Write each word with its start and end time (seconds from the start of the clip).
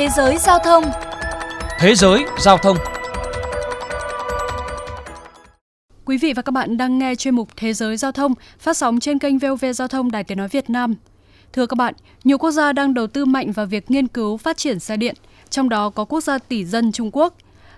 Thế 0.00 0.08
giới 0.08 0.38
giao 0.38 0.58
thông 0.58 0.84
Thế 1.78 1.94
giới 1.94 2.24
giao 2.38 2.58
thông 2.58 2.76
Quý 6.04 6.18
vị 6.18 6.32
và 6.32 6.42
các 6.42 6.52
bạn 6.52 6.76
đang 6.76 6.98
nghe 6.98 7.14
chuyên 7.14 7.34
mục 7.34 7.48
Thế 7.56 7.72
giới 7.72 7.96
giao 7.96 8.12
thông 8.12 8.34
phát 8.58 8.76
sóng 8.76 9.00
trên 9.00 9.18
kênh 9.18 9.38
VOV 9.38 9.64
Giao 9.74 9.88
thông 9.88 10.10
Đài 10.10 10.24
Tiếng 10.24 10.38
Nói 10.38 10.48
Việt 10.48 10.70
Nam. 10.70 10.94
Thưa 11.52 11.66
các 11.66 11.74
bạn, 11.74 11.94
nhiều 12.24 12.38
quốc 12.38 12.50
gia 12.50 12.72
đang 12.72 12.94
đầu 12.94 13.06
tư 13.06 13.24
mạnh 13.24 13.52
vào 13.52 13.66
việc 13.66 13.90
nghiên 13.90 14.08
cứu 14.08 14.36
phát 14.36 14.56
triển 14.56 14.78
xe 14.78 14.96
điện, 14.96 15.14
trong 15.50 15.68
đó 15.68 15.90
có 15.90 16.04
quốc 16.04 16.20
gia 16.20 16.38
tỷ 16.38 16.64
dân 16.64 16.92
Trung 16.92 17.10
Quốc. 17.12 17.34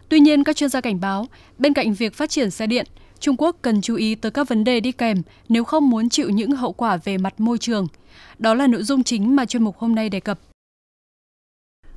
Tuy 0.09 0.21
nhiên, 0.21 0.45
các 0.45 0.57
chuyên 0.57 0.71
gia 0.71 0.81
cảnh 0.81 1.01
báo, 1.01 1.27
bên 1.59 1.75
cạnh 1.75 1.95
việc 1.95 2.15
phát 2.15 2.31
triển 2.31 2.51
xe 2.51 2.67
điện, 2.67 2.87
Trung 3.21 3.37
Quốc 3.39 3.57
cần 3.63 3.81
chú 3.81 3.97
ý 3.97 4.15
tới 4.15 4.31
các 4.31 4.49
vấn 4.49 4.65
đề 4.65 4.81
đi 4.81 4.93
kèm 4.93 5.23
nếu 5.49 5.65
không 5.65 5.91
muốn 5.91 6.09
chịu 6.09 6.31
những 6.31 6.53
hậu 6.53 6.73
quả 6.73 6.99
về 7.05 7.19
mặt 7.19 7.41
môi 7.41 7.59
trường. 7.59 7.87
Đó 8.39 8.55
là 8.55 8.67
nội 8.67 8.83
dung 8.83 9.03
chính 9.03 9.37
mà 9.37 9.45
chuyên 9.45 9.63
mục 9.63 9.79
hôm 9.79 9.95
nay 9.95 10.09
đề 10.09 10.21
cập. 10.21 10.39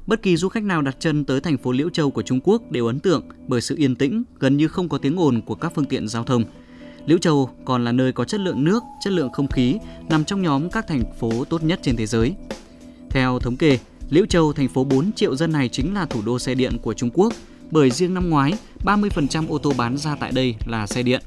Bất 0.08 0.22
kỳ 0.22 0.38
du 0.38 0.50
khách 0.50 0.64
nào 0.64 0.82
đặt 0.82 0.96
chân 1.00 1.26
tới 1.26 1.42
thành 1.42 1.58
phố 1.58 1.72
Liễu 1.72 1.90
Châu 1.90 2.12
của 2.12 2.22
Trung 2.22 2.40
Quốc 2.44 2.72
đều 2.72 2.88
ấn 2.88 3.00
tượng 3.00 3.24
bởi 3.48 3.62
sự 3.62 3.76
yên 3.78 3.96
tĩnh, 3.96 4.24
gần 4.40 4.58
như 4.58 4.68
không 4.68 4.90
có 4.90 4.98
tiếng 4.98 5.20
ồn 5.20 5.42
của 5.42 5.56
các 5.56 5.72
phương 5.76 5.86
tiện 5.86 6.08
giao 6.08 6.24
thông. 6.24 6.44
Liễu 7.06 7.18
Châu 7.18 7.50
còn 7.66 7.84
là 7.84 7.92
nơi 7.92 8.12
có 8.12 8.26
chất 8.26 8.40
lượng 8.40 8.64
nước, 8.64 8.84
chất 9.04 9.14
lượng 9.14 9.30
không 9.34 9.48
khí, 9.48 9.78
nằm 10.10 10.26
trong 10.26 10.42
nhóm 10.42 10.70
các 10.70 10.88
thành 10.88 11.04
phố 11.20 11.46
tốt 11.46 11.64
nhất 11.64 11.80
trên 11.84 11.96
thế 11.96 12.06
giới. 12.06 12.36
Theo 13.10 13.40
thống 13.40 13.58
kê, 13.58 13.80
Liễu 14.10 14.26
Châu, 14.26 14.54
thành 14.54 14.68
phố 14.68 14.84
4 14.84 15.12
triệu 15.12 15.36
dân 15.36 15.52
này 15.52 15.70
chính 15.70 15.94
là 15.94 16.06
thủ 16.06 16.22
đô 16.26 16.40
xe 16.40 16.56
điện 16.56 16.78
của 16.82 16.94
Trung 16.94 17.10
Quốc, 17.14 17.34
bởi 17.72 17.92
riêng 17.92 18.14
năm 18.14 18.30
ngoái, 18.30 18.54
30% 18.84 19.48
ô 19.48 19.58
tô 19.58 19.74
bán 19.78 19.98
ra 19.98 20.16
tại 20.20 20.32
đây 20.32 20.56
là 20.68 20.88
xe 20.88 21.04
điện. 21.04 21.22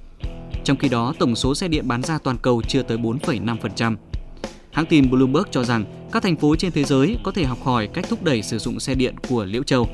Trong 0.65 0.77
khi 0.77 0.89
đó, 0.89 1.15
tổng 1.19 1.37
số 1.37 1.55
xe 1.55 1.69
điện 1.69 1.89
bán 1.89 2.03
ra 2.03 2.19
toàn 2.19 2.37
cầu 2.43 2.63
chưa 2.69 2.83
tới 2.83 2.99
4,5%. 2.99 3.97
Hãng 4.73 4.87
tin 4.87 5.11
Bloomberg 5.11 5.49
cho 5.51 5.65
rằng 5.65 5.85
các 6.13 6.23
thành 6.23 6.37
phố 6.37 6.57
trên 6.57 6.73
thế 6.73 6.85
giới 6.85 7.17
có 7.23 7.33
thể 7.33 7.45
học 7.45 7.59
hỏi 7.63 7.89
cách 7.95 8.05
thúc 8.09 8.23
đẩy 8.23 8.43
sử 8.43 8.59
dụng 8.59 8.81
xe 8.81 8.95
điện 8.95 9.15
của 9.29 9.45
Liễu 9.45 9.63
Châu. 9.63 9.89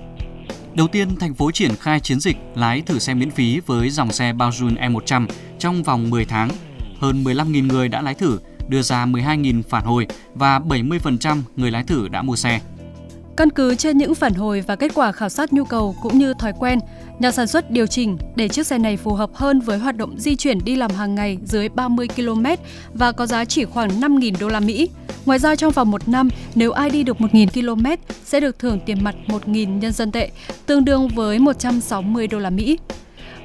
Đầu 0.75 0.89
tiên, 0.89 1.17
thành 1.17 1.35
phố 1.35 1.51
triển 1.51 1.77
khai 1.77 2.01
chiến 2.01 2.21
dịch 2.21 2.37
lái 2.55 2.81
thử 2.81 2.99
xe 2.99 3.15
miễn 3.15 3.31
phí 3.31 3.61
với 3.67 3.91
dòng 3.91 4.13
xe 4.13 4.33
Baojun 4.33 4.77
E100 4.77 5.27
trong 5.59 5.83
vòng 5.83 6.11
10 6.11 6.25
tháng. 6.25 6.49
Hơn 6.99 7.25
15.000 7.25 7.67
người 7.67 7.89
đã 7.89 8.03
lái 8.03 8.15
thử, 8.15 8.39
đưa 8.69 8.83
ra 8.83 9.07
12.000 9.07 9.63
phản 9.63 9.85
hồi 9.85 10.07
và 10.35 10.59
70% 10.59 11.43
người 11.57 11.71
lái 11.71 11.83
thử 11.83 12.09
đã 12.09 12.23
mua 12.23 12.37
xe. 12.37 12.61
Căn 13.37 13.51
cứ 13.51 13.75
trên 13.75 13.99
những 13.99 14.15
phản 14.15 14.35
hồi 14.35 14.61
và 14.67 14.77
kết 14.77 14.95
quả 14.95 15.13
khảo 15.13 15.29
sát 15.29 15.53
nhu 15.53 15.65
cầu 15.65 15.97
cũng 16.03 16.19
như 16.19 16.35
thói 16.35 16.53
quen, 16.59 16.79
nhà 17.19 17.31
sản 17.31 17.47
xuất 17.47 17.71
điều 17.71 17.87
chỉnh 17.87 18.19
để 18.37 18.49
chiếc 18.49 18.67
xe 18.67 18.79
này 18.79 18.97
phù 18.97 19.15
hợp 19.15 19.31
hơn 19.35 19.61
với 19.61 19.79
hoạt 19.79 19.97
động 19.97 20.19
di 20.19 20.37
chuyển 20.37 20.59
đi 20.65 20.77
làm 20.77 20.91
hàng 20.91 21.15
ngày 21.15 21.39
dưới 21.45 21.69
30 21.69 22.09
km 22.17 22.45
và 22.95 23.13
có 23.13 23.27
giá 23.27 23.45
chỉ 23.45 23.65
khoảng 23.65 24.01
5.000 24.01 24.35
đô 24.41 24.49
la 24.49 24.61
Mỹ. 24.61 24.89
Ngoài 25.27 25.39
ra 25.39 25.57
trong 25.57 25.73
vòng 25.73 25.91
một 25.91 26.09
năm, 26.09 26.29
nếu 26.55 26.73
ai 26.73 26.91
đi 26.91 27.03
được 27.03 27.17
1.000 27.17 27.75
km 27.75 28.03
sẽ 28.25 28.41
được 28.41 28.59
thưởng 28.59 28.81
tiền 28.87 29.05
mặt 29.05 29.15
1.000 29.27 29.79
nhân 29.79 29.93
dân 29.93 30.13
tệ, 30.13 30.31
tương 30.67 30.85
đương 30.85 31.09
với 31.09 31.39
160 31.39 32.27
đô 32.27 32.39
la 32.39 32.51
Mỹ. 32.51 32.79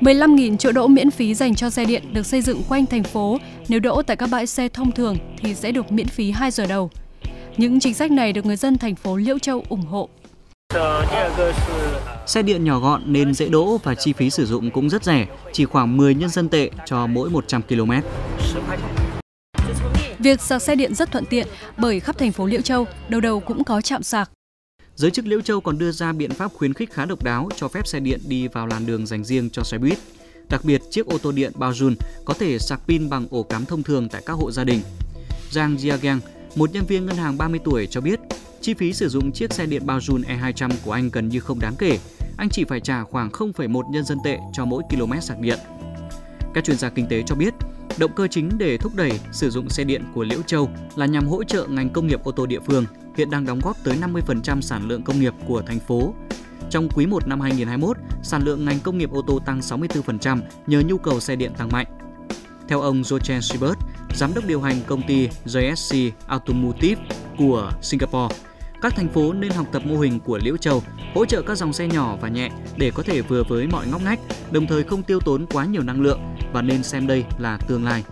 15.000 0.01 0.57
chỗ 0.57 0.71
đỗ 0.71 0.87
miễn 0.87 1.11
phí 1.11 1.33
dành 1.33 1.55
cho 1.55 1.69
xe 1.69 1.85
điện 1.85 2.13
được 2.13 2.25
xây 2.25 2.41
dựng 2.41 2.61
quanh 2.69 2.85
thành 2.85 3.03
phố. 3.03 3.37
Nếu 3.67 3.79
đỗ 3.79 4.01
tại 4.01 4.17
các 4.17 4.29
bãi 4.31 4.47
xe 4.47 4.69
thông 4.69 4.91
thường 4.91 5.17
thì 5.37 5.55
sẽ 5.55 5.71
được 5.71 5.91
miễn 5.91 6.07
phí 6.07 6.31
2 6.31 6.51
giờ 6.51 6.65
đầu. 6.65 6.89
Những 7.59 7.79
chính 7.79 7.93
sách 7.93 8.11
này 8.11 8.33
được 8.33 8.45
người 8.45 8.55
dân 8.55 8.77
thành 8.77 8.95
phố 8.95 9.17
Liễu 9.17 9.39
Châu 9.39 9.65
ủng 9.69 9.81
hộ. 9.81 10.09
Xe 12.25 12.41
điện 12.41 12.63
nhỏ 12.63 12.79
gọn 12.79 13.01
nên 13.05 13.33
dễ 13.33 13.49
đỗ 13.49 13.77
và 13.83 13.95
chi 13.95 14.13
phí 14.13 14.29
sử 14.29 14.45
dụng 14.45 14.71
cũng 14.71 14.89
rất 14.89 15.03
rẻ, 15.03 15.27
chỉ 15.53 15.65
khoảng 15.65 15.97
10 15.97 16.15
nhân 16.15 16.29
dân 16.29 16.49
tệ 16.49 16.69
cho 16.85 17.07
mỗi 17.07 17.29
100 17.29 17.61
km. 17.61 17.91
Việc 20.19 20.41
sạc 20.41 20.61
xe 20.61 20.75
điện 20.75 20.95
rất 20.95 21.11
thuận 21.11 21.25
tiện 21.25 21.47
bởi 21.77 21.99
khắp 21.99 22.17
thành 22.17 22.31
phố 22.31 22.45
Liễu 22.45 22.61
Châu 22.61 22.85
đầu 23.09 23.21
đầu 23.21 23.39
cũng 23.39 23.63
có 23.63 23.81
trạm 23.81 24.03
sạc. 24.03 24.31
Giới 24.95 25.11
chức 25.11 25.27
Liễu 25.27 25.41
Châu 25.41 25.61
còn 25.61 25.77
đưa 25.77 25.91
ra 25.91 26.13
biện 26.13 26.31
pháp 26.31 26.51
khuyến 26.53 26.73
khích 26.73 26.93
khá 26.93 27.05
độc 27.05 27.23
đáo 27.23 27.49
cho 27.55 27.67
phép 27.67 27.87
xe 27.87 27.99
điện 27.99 28.19
đi 28.27 28.47
vào 28.47 28.67
làn 28.67 28.85
đường 28.85 29.07
dành 29.07 29.23
riêng 29.23 29.49
cho 29.49 29.63
xe 29.63 29.77
buýt. 29.77 29.97
Đặc 30.49 30.63
biệt, 30.63 30.81
chiếc 30.91 31.05
ô 31.05 31.17
tô 31.17 31.31
điện 31.31 31.51
Baojun 31.55 31.95
có 32.25 32.33
thể 32.33 32.59
sạc 32.59 32.81
pin 32.87 33.09
bằng 33.09 33.27
ổ 33.31 33.43
cắm 33.43 33.65
thông 33.65 33.83
thường 33.83 34.09
tại 34.09 34.21
các 34.25 34.33
hộ 34.33 34.51
gia 34.51 34.63
đình. 34.63 34.81
Zhang 35.51 35.77
Jiagang, 35.77 36.19
một 36.55 36.71
nhân 36.71 36.85
viên 36.85 37.05
ngân 37.05 37.15
hàng 37.15 37.37
30 37.37 37.59
tuổi 37.63 37.87
cho 37.87 38.01
biết, 38.01 38.19
chi 38.61 38.73
phí 38.73 38.93
sử 38.93 39.09
dụng 39.09 39.31
chiếc 39.31 39.53
xe 39.53 39.65
điện 39.65 39.85
Baojun 39.85 40.23
E200 40.23 40.69
của 40.85 40.91
anh 40.91 41.09
gần 41.13 41.29
như 41.29 41.39
không 41.39 41.59
đáng 41.59 41.75
kể. 41.77 41.99
Anh 42.37 42.49
chỉ 42.49 42.63
phải 42.63 42.79
trả 42.79 43.03
khoảng 43.03 43.29
0,1 43.29 43.91
nhân 43.91 44.05
dân 44.05 44.17
tệ 44.23 44.37
cho 44.53 44.65
mỗi 44.65 44.83
km 44.89 45.19
sạc 45.21 45.39
điện. 45.39 45.59
Các 46.53 46.63
chuyên 46.63 46.77
gia 46.77 46.89
kinh 46.89 47.07
tế 47.07 47.23
cho 47.25 47.35
biết, 47.35 47.53
động 47.97 48.11
cơ 48.15 48.27
chính 48.27 48.49
để 48.57 48.77
thúc 48.77 48.95
đẩy 48.95 49.11
sử 49.31 49.49
dụng 49.49 49.69
xe 49.69 49.83
điện 49.83 50.03
của 50.13 50.23
Liễu 50.23 50.41
Châu 50.41 50.69
là 50.95 51.05
nhằm 51.05 51.27
hỗ 51.27 51.43
trợ 51.43 51.67
ngành 51.67 51.89
công 51.89 52.07
nghiệp 52.07 52.23
ô 52.23 52.31
tô 52.31 52.45
địa 52.45 52.59
phương, 52.59 52.85
hiện 53.17 53.29
đang 53.29 53.45
đóng 53.45 53.59
góp 53.63 53.77
tới 53.83 53.97
50% 54.27 54.61
sản 54.61 54.87
lượng 54.87 55.03
công 55.03 55.19
nghiệp 55.19 55.33
của 55.47 55.61
thành 55.61 55.79
phố. 55.79 56.13
Trong 56.69 56.89
quý 56.89 57.05
1 57.05 57.27
năm 57.27 57.39
2021, 57.39 57.97
sản 58.23 58.43
lượng 58.43 58.65
ngành 58.65 58.79
công 58.79 58.97
nghiệp 58.97 59.11
ô 59.11 59.21
tô 59.21 59.39
tăng 59.45 59.59
64% 59.59 60.41
nhờ 60.67 60.81
nhu 60.85 60.97
cầu 60.97 61.19
xe 61.19 61.35
điện 61.35 61.51
tăng 61.57 61.69
mạnh. 61.71 61.87
Theo 62.67 62.81
ông 62.81 63.01
Jochen 63.01 63.41
Siebert, 63.41 63.77
giám 64.13 64.33
đốc 64.33 64.45
điều 64.45 64.61
hành 64.61 64.75
công 64.87 65.01
ty 65.01 65.29
JSC 65.45 66.11
Automotive 66.27 67.01
của 67.37 67.71
Singapore, 67.81 68.35
các 68.81 68.95
thành 68.95 69.09
phố 69.09 69.33
nên 69.33 69.51
học 69.51 69.67
tập 69.71 69.81
mô 69.85 69.99
hình 69.99 70.19
của 70.19 70.39
Liễu 70.43 70.57
Châu, 70.57 70.83
hỗ 71.15 71.25
trợ 71.25 71.41
các 71.41 71.57
dòng 71.57 71.73
xe 71.73 71.87
nhỏ 71.87 72.17
và 72.21 72.29
nhẹ 72.29 72.49
để 72.77 72.91
có 72.91 73.03
thể 73.03 73.21
vừa 73.21 73.43
với 73.43 73.67
mọi 73.67 73.87
ngóc 73.87 74.01
ngách, 74.03 74.19
đồng 74.51 74.67
thời 74.67 74.83
không 74.83 75.03
tiêu 75.03 75.19
tốn 75.19 75.45
quá 75.45 75.65
nhiều 75.65 75.83
năng 75.83 76.01
lượng 76.01 76.19
và 76.53 76.61
nên 76.61 76.83
xem 76.83 77.07
đây 77.07 77.23
là 77.37 77.57
tương 77.57 77.85
lai. 77.85 78.03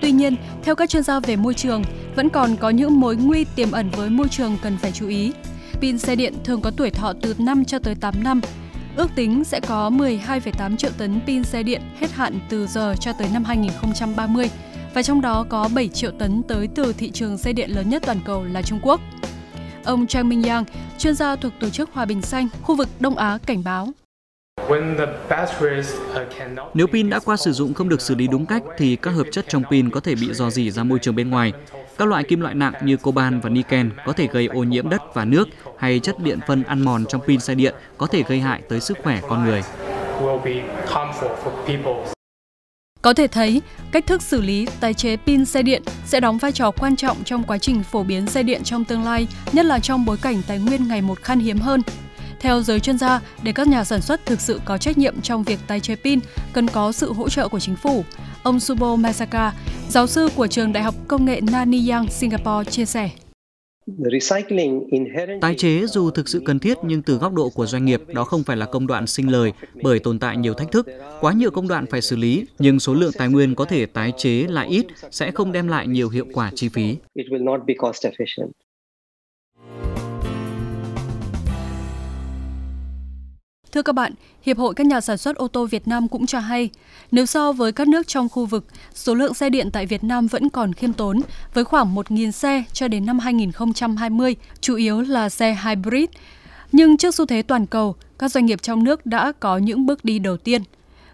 Tuy 0.00 0.12
nhiên, 0.12 0.36
theo 0.62 0.74
các 0.74 0.88
chuyên 0.90 1.02
gia 1.02 1.20
về 1.20 1.36
môi 1.36 1.54
trường, 1.54 1.82
vẫn 2.16 2.28
còn 2.28 2.56
có 2.56 2.70
những 2.70 3.00
mối 3.00 3.16
nguy 3.16 3.44
tiềm 3.44 3.72
ẩn 3.72 3.90
với 3.90 4.10
môi 4.10 4.28
trường 4.28 4.56
cần 4.62 4.78
phải 4.78 4.92
chú 4.92 5.08
ý. 5.08 5.32
Pin 5.80 5.98
xe 5.98 6.16
điện 6.16 6.34
thường 6.44 6.60
có 6.60 6.70
tuổi 6.70 6.90
thọ 6.90 7.12
từ 7.22 7.34
5 7.38 7.64
cho 7.64 7.78
tới 7.78 7.94
8 7.94 8.22
năm. 8.22 8.40
Ước 8.96 9.10
tính 9.14 9.44
sẽ 9.44 9.60
có 9.60 9.90
12,8 9.90 10.76
triệu 10.76 10.90
tấn 10.98 11.20
pin 11.26 11.44
xe 11.44 11.62
điện 11.62 11.82
hết 12.00 12.12
hạn 12.12 12.38
từ 12.48 12.66
giờ 12.66 12.94
cho 13.00 13.12
tới 13.12 13.28
năm 13.32 13.44
2030 13.44 14.50
và 14.94 15.02
trong 15.02 15.20
đó 15.20 15.46
có 15.48 15.68
7 15.74 15.88
triệu 15.88 16.10
tấn 16.10 16.42
tới 16.42 16.68
từ 16.74 16.92
thị 16.98 17.10
trường 17.10 17.38
xe 17.38 17.52
điện 17.52 17.70
lớn 17.70 17.88
nhất 17.88 18.02
toàn 18.06 18.20
cầu 18.24 18.44
là 18.44 18.62
Trung 18.62 18.80
Quốc. 18.82 19.00
Ông 19.84 20.06
Chang 20.06 20.28
Minh 20.28 20.42
Yang, 20.42 20.64
chuyên 20.98 21.14
gia 21.14 21.36
thuộc 21.36 21.52
Tổ 21.60 21.68
chức 21.68 21.90
Hòa 21.92 22.04
bình 22.04 22.22
Xanh, 22.22 22.48
khu 22.62 22.76
vực 22.76 22.88
Đông 23.00 23.16
Á 23.16 23.38
cảnh 23.46 23.64
báo. 23.64 23.88
Nếu 26.74 26.86
pin 26.86 27.10
đã 27.10 27.18
qua 27.24 27.36
sử 27.36 27.52
dụng 27.52 27.74
không 27.74 27.88
được 27.88 28.00
xử 28.00 28.14
lý 28.14 28.26
đúng 28.26 28.46
cách 28.46 28.62
thì 28.78 28.96
các 28.96 29.10
hợp 29.10 29.26
chất 29.32 29.44
trong 29.48 29.62
pin 29.70 29.90
có 29.90 30.00
thể 30.00 30.14
bị 30.14 30.32
dò 30.32 30.50
dỉ 30.50 30.70
ra 30.70 30.84
môi 30.84 30.98
trường 30.98 31.16
bên 31.16 31.30
ngoài. 31.30 31.52
Các 31.98 32.08
loại 32.08 32.24
kim 32.24 32.40
loại 32.40 32.54
nặng 32.54 32.72
như 32.84 32.96
coban 32.96 33.40
và 33.40 33.50
niken 33.50 33.90
có 34.06 34.12
thể 34.12 34.26
gây 34.26 34.46
ô 34.46 34.62
nhiễm 34.62 34.88
đất 34.88 35.02
và 35.14 35.24
nước 35.24 35.48
hay 35.78 35.98
chất 35.98 36.18
điện 36.18 36.38
phân 36.46 36.62
ăn 36.62 36.80
mòn 36.84 37.04
trong 37.08 37.20
pin 37.26 37.40
xe 37.40 37.54
điện 37.54 37.74
có 37.98 38.06
thể 38.06 38.22
gây 38.28 38.40
hại 38.40 38.62
tới 38.68 38.80
sức 38.80 38.98
khỏe 39.02 39.20
con 39.28 39.44
người. 39.44 39.62
Có 43.02 43.12
thể 43.14 43.26
thấy, 43.26 43.62
cách 43.92 44.06
thức 44.06 44.22
xử 44.22 44.40
lý 44.40 44.66
tái 44.80 44.94
chế 44.94 45.16
pin 45.16 45.44
xe 45.44 45.62
điện 45.62 45.82
sẽ 46.06 46.20
đóng 46.20 46.38
vai 46.38 46.52
trò 46.52 46.70
quan 46.70 46.96
trọng 46.96 47.24
trong 47.24 47.44
quá 47.44 47.58
trình 47.58 47.82
phổ 47.82 48.02
biến 48.02 48.26
xe 48.26 48.42
điện 48.42 48.62
trong 48.64 48.84
tương 48.84 49.04
lai, 49.04 49.26
nhất 49.52 49.66
là 49.66 49.78
trong 49.78 50.04
bối 50.04 50.16
cảnh 50.22 50.42
tài 50.46 50.58
nguyên 50.58 50.88
ngày 50.88 51.02
một 51.02 51.22
khan 51.22 51.40
hiếm 51.40 51.58
hơn. 51.58 51.82
Theo 52.40 52.62
giới 52.62 52.80
chuyên 52.80 52.98
gia, 52.98 53.20
để 53.42 53.52
các 53.52 53.68
nhà 53.68 53.84
sản 53.84 54.00
xuất 54.00 54.26
thực 54.26 54.40
sự 54.40 54.60
có 54.64 54.78
trách 54.78 54.98
nhiệm 54.98 55.20
trong 55.20 55.42
việc 55.42 55.58
tái 55.66 55.80
chế 55.80 55.96
pin, 55.96 56.20
cần 56.52 56.68
có 56.68 56.92
sự 56.92 57.12
hỗ 57.12 57.28
trợ 57.28 57.48
của 57.48 57.60
chính 57.60 57.76
phủ. 57.76 58.04
Ông 58.42 58.60
Subo 58.60 58.96
Masaka, 58.96 59.52
giáo 59.88 60.06
sư 60.06 60.28
của 60.36 60.46
trường 60.46 60.72
Đại 60.72 60.82
học 60.82 60.94
Công 61.08 61.24
nghệ 61.24 61.40
Nanyang, 61.40 62.06
Singapore 62.10 62.70
chia 62.70 62.84
sẻ. 62.84 63.10
Tái 65.40 65.54
chế 65.58 65.86
dù 65.86 66.10
thực 66.10 66.28
sự 66.28 66.42
cần 66.44 66.58
thiết 66.58 66.78
nhưng 66.82 67.02
từ 67.02 67.16
góc 67.16 67.34
độ 67.34 67.50
của 67.50 67.66
doanh 67.66 67.84
nghiệp 67.84 68.00
đó 68.14 68.24
không 68.24 68.42
phải 68.42 68.56
là 68.56 68.66
công 68.66 68.86
đoạn 68.86 69.06
sinh 69.06 69.30
lời 69.30 69.52
bởi 69.82 69.98
tồn 69.98 70.18
tại 70.18 70.36
nhiều 70.36 70.54
thách 70.54 70.72
thức, 70.72 70.86
quá 71.20 71.32
nhiều 71.32 71.50
công 71.50 71.68
đoạn 71.68 71.86
phải 71.86 72.02
xử 72.02 72.16
lý 72.16 72.46
nhưng 72.58 72.80
số 72.80 72.94
lượng 72.94 73.12
tài 73.18 73.28
nguyên 73.28 73.54
có 73.54 73.64
thể 73.64 73.86
tái 73.86 74.12
chế 74.16 74.46
lại 74.48 74.68
ít 74.68 74.86
sẽ 75.10 75.30
không 75.30 75.52
đem 75.52 75.68
lại 75.68 75.86
nhiều 75.86 76.08
hiệu 76.08 76.26
quả 76.32 76.50
chi 76.54 76.68
phí. 76.68 76.96
Thưa 83.72 83.82
các 83.82 83.92
bạn, 83.92 84.12
Hiệp 84.42 84.58
hội 84.58 84.74
các 84.74 84.86
nhà 84.86 85.00
sản 85.00 85.18
xuất 85.18 85.36
ô 85.36 85.48
tô 85.48 85.66
Việt 85.66 85.88
Nam 85.88 86.08
cũng 86.08 86.26
cho 86.26 86.38
hay, 86.38 86.70
nếu 87.10 87.26
so 87.26 87.52
với 87.52 87.72
các 87.72 87.88
nước 87.88 88.08
trong 88.08 88.28
khu 88.28 88.46
vực, 88.46 88.64
số 88.94 89.14
lượng 89.14 89.34
xe 89.34 89.50
điện 89.50 89.70
tại 89.72 89.86
Việt 89.86 90.04
Nam 90.04 90.26
vẫn 90.26 90.50
còn 90.50 90.72
khiêm 90.72 90.92
tốn, 90.92 91.20
với 91.54 91.64
khoảng 91.64 91.94
1.000 91.94 92.30
xe 92.30 92.64
cho 92.72 92.88
đến 92.88 93.06
năm 93.06 93.18
2020, 93.18 94.36
chủ 94.60 94.76
yếu 94.76 95.00
là 95.00 95.28
xe 95.28 95.58
hybrid. 95.64 96.04
Nhưng 96.72 96.96
trước 96.96 97.14
xu 97.14 97.26
thế 97.26 97.42
toàn 97.42 97.66
cầu, 97.66 97.94
các 98.18 98.32
doanh 98.32 98.46
nghiệp 98.46 98.62
trong 98.62 98.84
nước 98.84 99.06
đã 99.06 99.32
có 99.40 99.58
những 99.58 99.86
bước 99.86 100.04
đi 100.04 100.18
đầu 100.18 100.36
tiên. 100.36 100.62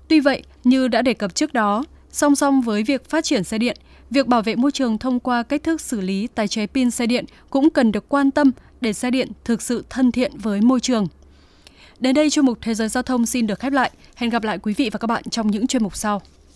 Tuy 0.08 0.20
vậy, 0.20 0.42
như 0.64 0.88
đã 0.88 1.02
đề 1.02 1.14
cập 1.14 1.34
trước 1.34 1.52
đó, 1.52 1.84
song 2.10 2.36
song 2.36 2.60
với 2.60 2.82
việc 2.82 3.10
phát 3.10 3.24
triển 3.24 3.44
xe 3.44 3.58
điện, 3.58 3.76
việc 4.10 4.26
bảo 4.26 4.42
vệ 4.42 4.56
môi 4.56 4.72
trường 4.72 4.98
thông 4.98 5.20
qua 5.20 5.42
cách 5.42 5.62
thức 5.62 5.80
xử 5.80 6.00
lý 6.00 6.26
tái 6.26 6.48
chế 6.48 6.66
pin 6.66 6.90
xe 6.90 7.06
điện 7.06 7.24
cũng 7.50 7.70
cần 7.70 7.92
được 7.92 8.08
quan 8.08 8.30
tâm 8.30 8.50
để 8.80 8.92
xe 8.92 9.10
điện 9.10 9.28
thực 9.44 9.62
sự 9.62 9.84
thân 9.90 10.12
thiện 10.12 10.32
với 10.38 10.60
môi 10.60 10.80
trường. 10.80 11.06
Đến 12.00 12.14
đây 12.14 12.30
chuyên 12.30 12.44
mục 12.46 12.58
Thế 12.60 12.74
giới 12.74 12.88
giao 12.88 13.02
thông 13.02 13.26
xin 13.26 13.46
được 13.46 13.60
khép 13.60 13.72
lại. 13.72 13.90
Hẹn 14.16 14.30
gặp 14.30 14.44
lại 14.44 14.58
quý 14.58 14.74
vị 14.76 14.90
và 14.92 14.98
các 14.98 15.06
bạn 15.06 15.22
trong 15.30 15.50
những 15.50 15.66
chuyên 15.66 15.82
mục 15.82 15.96
sau. 15.96 16.22